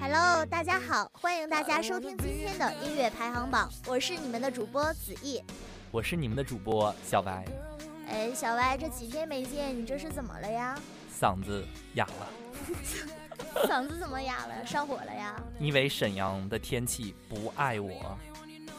[0.00, 5.42] Hello，大家好，欢迎大家收听今天的音乐排行榜，我是你们的主播子毅，
[5.90, 7.44] 我是你们的主播小白。
[8.08, 10.74] 哎，小白，这几天没见，你这是怎么了呀？
[11.20, 11.62] 嗓子
[11.96, 12.26] 哑了。
[13.68, 14.64] 嗓子怎么哑了？
[14.64, 15.38] 上火了呀？
[15.58, 18.18] 因为沈阳的天气不爱我。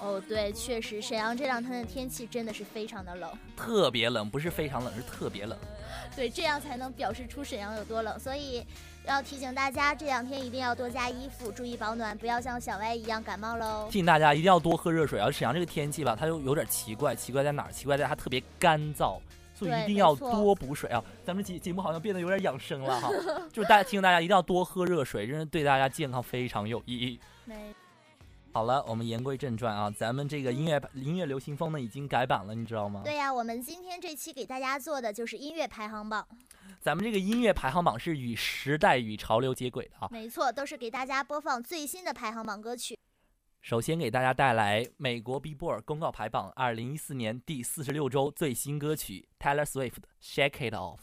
[0.00, 5.58] 哦，对，确实，沈阳这两天的天气真的是非常的冷，特别冷，不是非常冷，是特别冷。
[6.14, 8.18] 对，这样才能表示出沈阳有多冷。
[8.18, 8.64] 所以
[9.06, 13.86] 要提醒大家，这两天一定要多加衣服，注意保暖，不要像小歪一样感冒喽。
[13.86, 15.30] 提醒大家一定要多喝热水啊！
[15.30, 17.72] 沈阳这个天气吧，它就有点奇怪，奇怪在哪儿？
[17.72, 19.18] 奇怪在它特别干燥，
[19.52, 21.02] 所以一定要多补水啊！
[21.24, 23.10] 咱们节节目好像变得有点养生了哈，
[23.52, 27.20] 就是大家提醒大家一定要多喝热水，真是对大家健康非常有意义。
[27.44, 27.54] 没。
[28.58, 33.02] 好了，我们言归正传啊，咱们这个音乐音乐流行风呢已经改版了，你知道吗？
[33.04, 36.26] 对呀，我们今天这期给大家做的就是音乐排行榜。
[36.80, 40.08] 咱们这个音乐排行榜是与时代与潮流接轨的啊。
[40.10, 42.98] 没错，都是给大家播放最新的排行榜歌曲。
[43.62, 50.98] 首先给大家带来美国 Billboard 公告排榜二零一四年第四十六周最新歌曲 Taylor Swift 的 Shake It Off。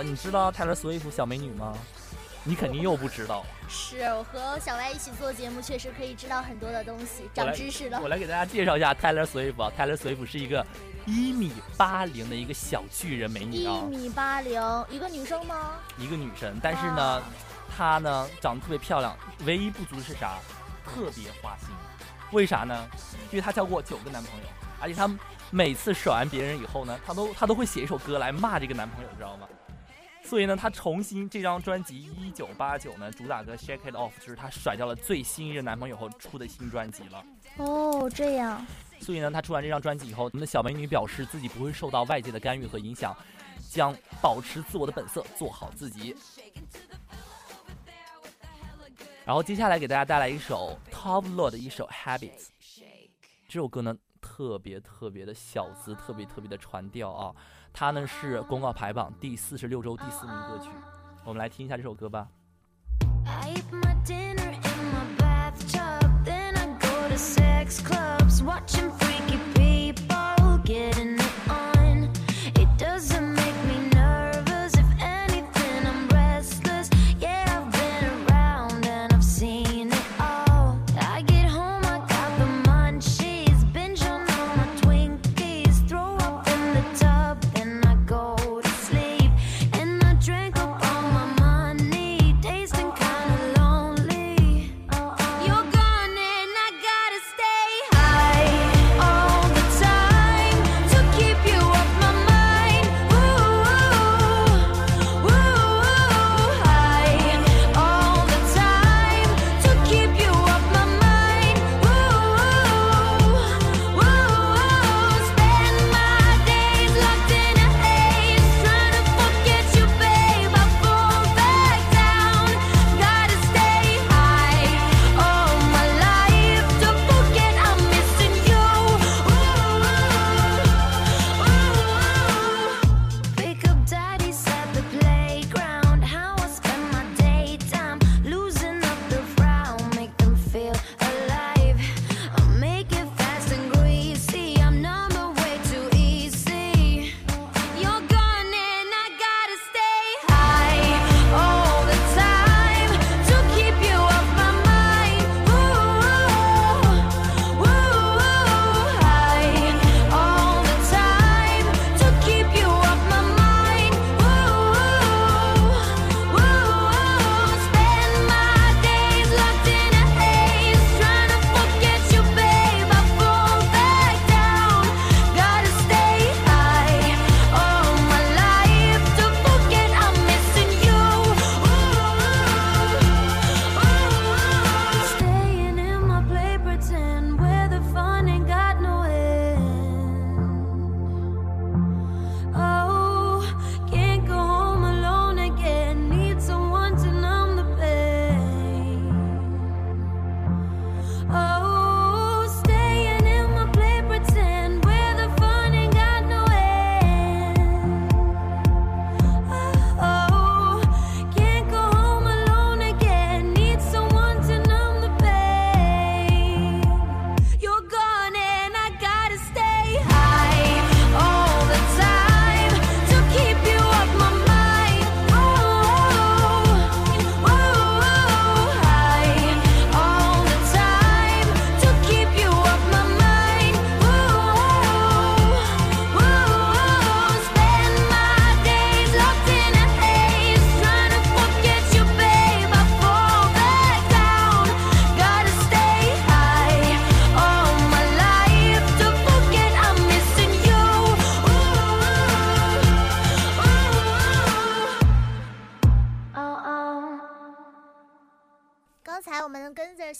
[0.00, 1.76] 你知道泰勒·斯威夫小美女吗？
[2.44, 3.44] 你肯定又不知道。
[3.68, 8.00] 是我和小歪一起做节目，确实可以知道很多的东西，长知识了。
[8.02, 10.64] 我来给大家介绍一下泰勒·斯威夫啊，泰勒·斯威夫是一个
[11.06, 13.84] 一米八零的一个小巨人美女啊。
[13.90, 14.60] 一米八零，
[14.90, 15.78] 一个女生吗？
[15.98, 17.22] 一个女生，但是呢，
[17.76, 20.38] 她呢长得特别漂亮，唯一不足的是啥？
[20.84, 21.68] 特别花心。
[22.32, 22.88] 为啥呢？
[23.30, 24.46] 因为她交过九个男朋友，
[24.80, 25.08] 而且她
[25.50, 29.46] 每次甩完别人以后呢，她都她都会写一首歌来骂这个男朋友，知道吗？
[30.24, 37.22] 所以呢，他重新这张专辑《一九八九》呢，主打歌《Shake It Off》就是她甩掉了最新一任男朋友后出的新专辑了。
[37.58, 38.64] 哦，这样。
[38.98, 43.14] 所以呢，她出完这张专辑以后，我们的小美女表示自己不会受到外界的干预和影响，
[43.68, 46.16] 将保持自我的本色，做好自己。
[49.24, 52.30] 然后接下来给大家带来一首 Top Lord 的一首《Habits》，
[53.48, 57.34] 这首歌呢特别特别的小资，特别特别的传调啊。
[57.72, 60.68] 它呢是公告排榜第四十六周第四名歌曲。
[61.24, 62.28] 我们来听一下这首歌吧。
[68.44, 68.91] Watching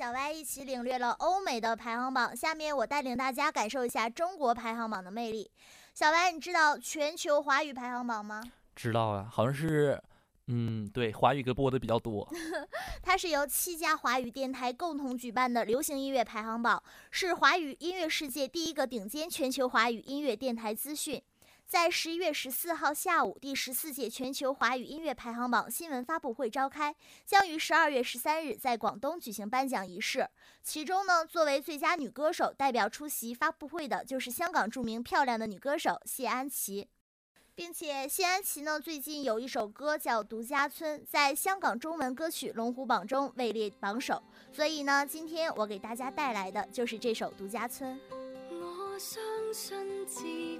[0.00, 5.50] 小歪一起领略了欧美的排行榜，下面我带领大家感受一下中国排行榜的魅力。
[5.92, 8.42] 小歪，你知道全球华语排行榜吗？
[8.74, 10.02] 知道啊，好像是，
[10.46, 12.26] 嗯，对，华语歌播的比较多。
[13.04, 21.22] 它是由七家华语电台共同举办的流行音乐排行榜，是华语音乐世界第一个顶尖全球华语音乐电台资讯。
[21.70, 26.92] 在十一月十四号下午，第十四届全球华语音乐排行榜新闻发布会召开，
[27.24, 30.28] 将于十二月十三日在广东举行颁奖仪式。
[30.64, 36.88] 其中呢，作为最佳女歌手代表出席发布会的就是香港著名漂亮的女歌手谢安琪，
[37.54, 44.20] 并且谢安琪呢最近有一首歌叫《独家村》，在香港中文歌曲龙虎榜中位列榜首，
[44.52, 47.96] 所以呢，今天我给大家带来的就是这首《独家村》。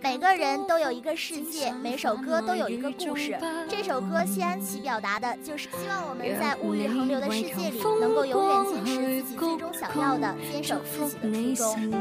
[0.00, 3.36] 每个人都有一个世界，每首歌都有一个故事。
[3.68, 12.00] 这首歌谢安琪表达的就是希望我们在物欲横流的世界里，能够永远坚持自己最终想要的，坚守自己的初衷。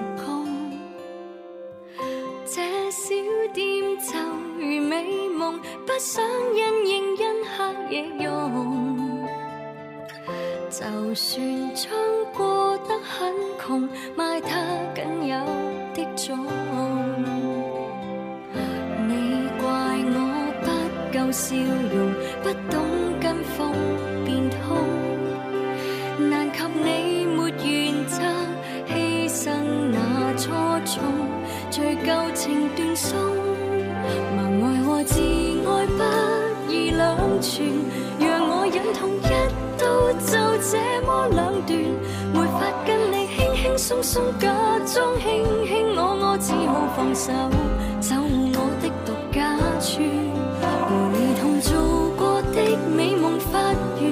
[2.46, 3.16] 这小
[3.54, 4.20] 店就
[4.60, 6.24] 如美梦，不想
[6.56, 7.26] 因应因
[7.58, 9.28] 黑夜用。
[10.70, 11.92] 就算将
[12.34, 14.50] 过得很穷，卖它
[14.94, 15.36] 仅有
[15.96, 16.46] 的种。
[21.36, 22.80] 笑容，不懂
[23.20, 23.74] 跟风
[24.24, 24.78] 变通。
[26.30, 28.22] 难及你没原则，
[28.88, 29.52] 牺牲
[29.92, 30.50] 那初
[30.86, 31.04] 衷，
[31.70, 33.20] 追旧情断送。
[34.38, 37.68] 盲爱和自爱不易两全，
[38.18, 39.28] 让我忍痛一
[39.78, 39.84] 刀。
[40.26, 40.32] 就
[40.64, 41.78] 这么两段，
[42.34, 44.48] 没法跟你轻轻松松假
[44.86, 47.34] 装卿卿我我，只好放手，
[48.00, 50.35] 走我的独家村。
[51.46, 53.72] 同做过的美梦发
[54.02, 54.12] 愿，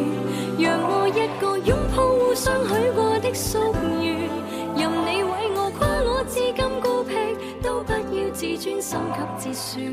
[0.60, 3.74] 让我一个拥抱互相许过的夙
[4.04, 4.30] 愿。
[4.78, 7.16] 任你为我夸我至今孤僻，
[7.64, 9.92] 都不要自尊心给折损。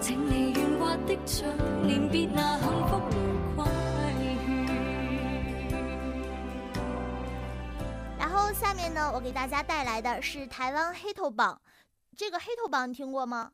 [0.00, 1.46] 请你圆滑的嘴
[1.84, 3.00] 脸，别那幸福。
[8.52, 11.60] 下面呢，我给大家带来的是台湾黑头榜。
[12.16, 13.52] 这个黑头榜你听过吗？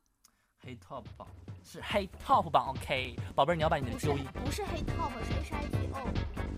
[0.59, 1.27] 黑 top 榜
[1.69, 4.25] 是黑 top 榜，OK，宝贝儿，你要把你的纠音。
[4.33, 6.56] 不是黑 top，是 H I T O。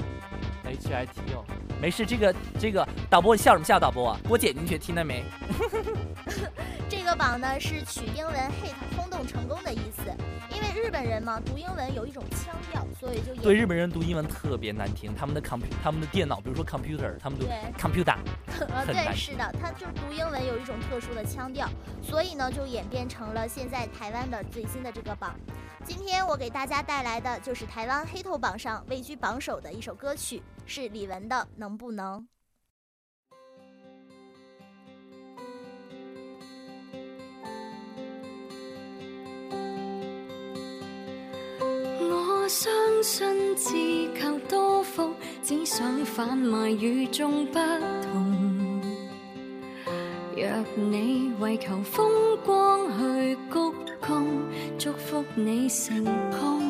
[0.70, 1.44] H I T O，
[1.82, 3.80] 没事，这个这个导播你笑什么笑？
[3.80, 5.24] 导播，给我剪进去，听到没？
[6.88, 10.04] 这个榜呢是取英文 hit 轰动成功的意思。
[10.52, 15.16] 因为日本人嘛，读英文有一种腔调，所以就对日本人读英文特别难听。
[15.16, 17.46] 他们的 computer，他们的电脑，比如说 computer，他们读
[17.80, 18.18] computer，
[18.86, 21.68] 对，是的，他就是读英文有一种特殊的腔调，
[22.02, 25.34] 所以呢，就演变成了现在台湾的最新的这个榜。
[25.86, 32.22] 今天我给大家带来的就是台湾黑头榜上位居榜首的一首歌曲，是李玟的《能不能》。
[42.02, 42.72] 我相
[43.04, 43.74] 信自
[44.16, 45.12] 求多福，
[45.42, 47.54] 只想贩卖与众不
[48.04, 48.80] 同。
[50.38, 53.60] 若你为求风光去鞠
[54.00, 54.24] 躬，
[54.78, 56.06] 祝福你成
[56.40, 56.69] 功。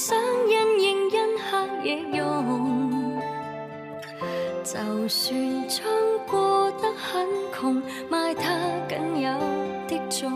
[0.00, 0.16] 想
[0.48, 1.18] 因应因
[1.50, 2.22] 黑夜用。
[4.62, 4.78] 就
[5.08, 5.82] 算将
[6.24, 8.46] 过得很穷，卖它
[8.88, 9.28] 仅有。
[9.88, 10.30] 的种，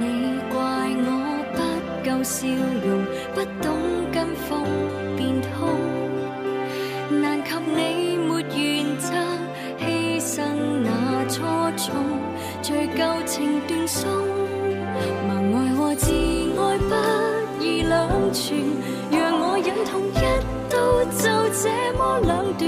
[0.00, 0.56] 你怪
[1.04, 1.08] 我
[1.52, 1.58] 不
[2.02, 2.48] 够笑
[2.82, 2.88] 容，
[3.34, 3.66] 不懂
[4.10, 4.64] 跟风
[5.18, 5.68] 变通。
[7.20, 8.56] 难及你没原
[8.96, 9.04] 则，
[9.78, 9.84] 牺
[10.18, 10.34] 牲
[10.82, 10.88] 那
[11.28, 11.44] 初
[11.76, 11.92] 衷，
[12.62, 14.08] 追究情断送。
[15.28, 16.10] 盲爱和自
[19.10, 20.18] 让我忍痛一
[20.68, 20.74] 刀
[21.16, 21.64] 就这
[21.96, 22.64] 么两段，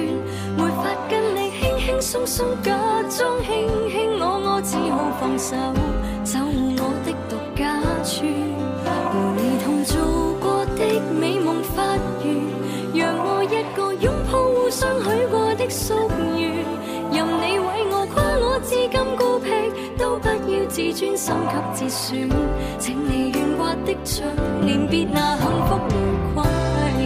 [0.56, 2.72] 没法跟你轻轻松松假
[3.08, 4.08] 装轻轻。
[4.60, 5.54] 只好放手，
[20.98, 22.28] 专心却自信
[22.80, 24.26] 请你软化的嘴
[24.62, 26.42] 念逼那幸福无快
[26.98, 27.04] 遇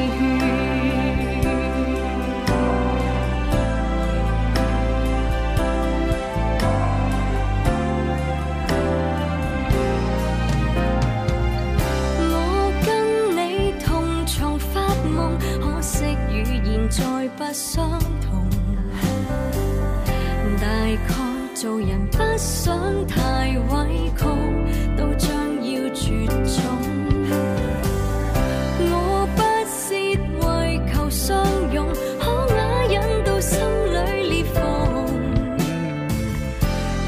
[12.31, 18.01] 我跟你同床发梦可惜语言再不相
[21.63, 24.25] 做人不想太委曲，
[24.97, 25.31] 都将
[25.63, 25.81] 要。
[25.95, 26.59] 絕種。
[28.91, 29.41] 我不
[29.71, 31.87] 屑為求相擁，
[32.19, 33.61] 可啞忍到心
[33.93, 33.97] 裏
[34.29, 34.59] 裂縫。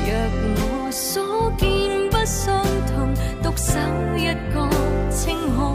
[0.07, 0.09] 若
[0.55, 3.73] 我所見不相同，獨守
[4.17, 4.71] 一個
[5.11, 5.75] 清空。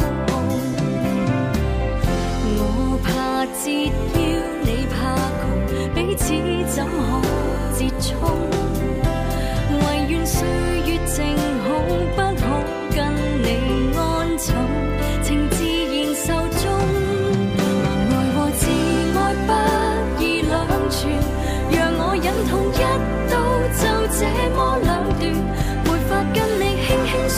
[2.55, 4.17] 我怕折腰，
[4.63, 4.95] 你怕
[5.35, 5.43] 窮，
[5.93, 6.31] 彼此
[6.73, 6.87] 怎可
[7.77, 8.58] 折衷？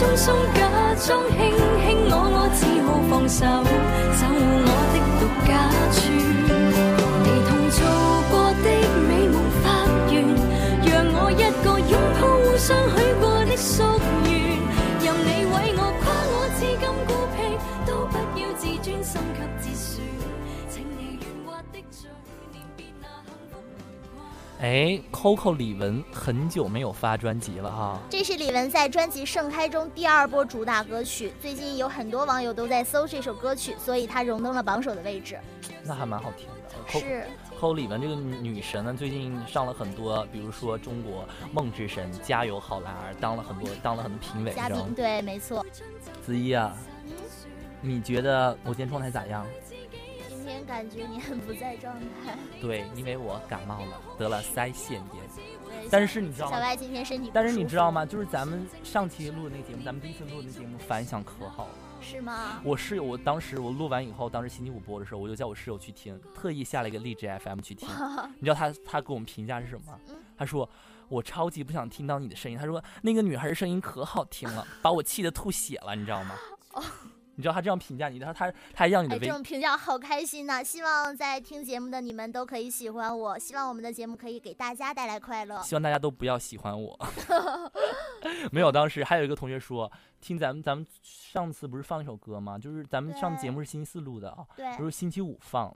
[0.01, 0.65] 鬆鬆假
[1.05, 1.38] 装卿
[1.86, 3.46] 卿我我，只好放手，
[4.17, 5.51] 守护我的独家
[5.93, 6.01] 村。
[7.22, 7.77] 你同做
[8.31, 8.67] 过的
[9.05, 9.63] 美夢發
[10.10, 10.25] 源，
[10.89, 13.77] 讓我一个拥抱互相许过的夙
[14.25, 14.34] 愿，
[15.05, 17.38] 任你为我夸我至今孤僻，
[17.86, 20.01] 都不要自尊心给折損。
[20.67, 22.10] 請你圓滑的嘴，
[24.62, 35.36] 哎，Coco 李玟很久没有发专辑了啊，这是李玟在专辑《盛开》中第二波主打歌曲，最近有很多网友都在搜这首歌曲，所以她荣登了榜首的位置。
[35.84, 37.00] 那还蛮好听的。
[37.00, 37.25] 是
[37.60, 44.70] ，Coco 李玟这个女神呢，最近上了很多，比如说中国梦之神、加油好男儿，当了很多当了很多评委，嘉？
[44.70, 45.65] 宾对，没错。
[46.24, 46.77] 子怡啊，
[47.82, 49.44] 你觉得我今天状态咋样？
[50.65, 51.93] 感觉你很不在状
[52.24, 55.24] 态， 对，因为我感冒了，得了腮腺炎。
[55.89, 56.58] 但是你知道吗？
[56.58, 58.05] 小白今天身体不但是你知道吗？
[58.05, 61.74] 就是咱们上期录的那节目，咱们第一次录的那节目反响可好了。
[62.01, 62.62] 是吗？
[62.63, 67.88] 我室友，我当时我录完以后，当时星期五播的时候，我就叫我室友去听，特意下了一个荔枝 FM 去听。
[68.39, 70.15] 你知道他他给我们评价是什么吗嗯？
[70.38, 70.67] 他说
[71.10, 72.58] 我超级不想听到你的声音。
[72.58, 76.36] 他说那个女孩的声音可好听了，把我气得吐血了，你知道吗？
[77.41, 85.60] 你知道他这样评价你，然后他他还让你的哎，微这种评价好开心呐、希望在听节目的你们都可以喜欢我，希望我们的节目可以给大家带来快乐。
[85.63, 86.95] 希望大家都不要喜欢我。
[88.53, 92.60] 没有，当时还有一个同学说，听咱们咱们上次不是放一首歌吗？
[92.60, 95.75] 就是咱们上次节目是星期四录的啊，对不，是星期五放。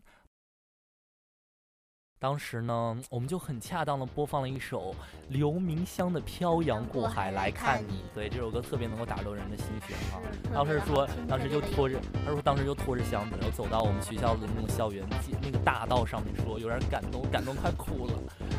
[2.17, 4.95] 当时呢，我们就很恰当的播放了一首
[5.27, 10.17] 刘明湘的《漂洋过海来看你》，对这首歌特别能够打动人的心弦啊。
[10.53, 18.13] 当时说当时就拖着，他说当时就拖着箱子，然后走到我们学校的那种校园街那个大道上面说，有点感动，感动快哭了。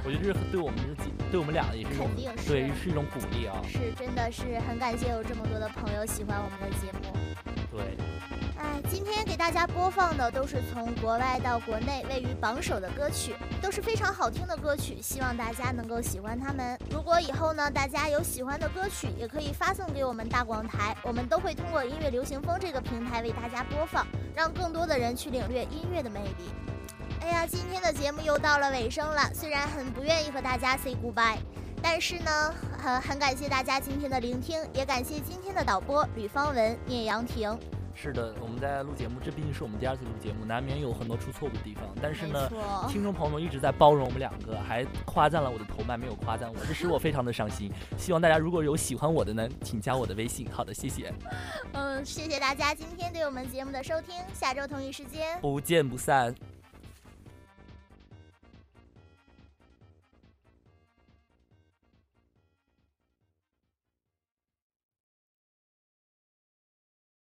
[0.05, 2.09] 我觉得这是对我们这几对我们俩也是一种
[2.47, 3.57] 对是一种鼓励啊。
[3.67, 7.17] 是真的是很感谢有这么多的朋友喜欢我们的节目。
[7.73, 7.97] 对，
[9.47, 16.77] 大家播放的都是从国外到国内位于榜首的歌曲，都是非常好听的歌曲，希望大家能够喜欢它们。
[16.91, 26.51] 如果以后呢，大家有喜欢的歌曲，也可以发送给我们大广台，我们都会通过音乐流行风这个平台为大家播放，让更多的人去领略音乐的魅力。
[27.21, 31.39] 哎呀，今天的节目又到了尾声了，虽然很不愿意和大家 say goodbye。
[31.81, 37.57] 但是呢，很很感谢大家今天的聆听，也感谢今天的导播吕方文、聂阳婷。
[37.97, 41.83] 是的，我们在录节目，这毕竟是我们第二次录节目，难免有很多出错误的地方。
[42.01, 42.49] 但是呢
[42.89, 47.73] 听众朋友们一直在包容我们两个，还夸赞了我的头麦，没有夸赞我，这使我非常的伤心。
[47.97, 50.47] 希望大家如果有喜欢我的呢，请加我的微信。
[50.53, 51.13] 好的，谢谢，
[51.73, 56.35] 嗯，谢谢大家今天对我们节目的收听，下周同一时间不见不散。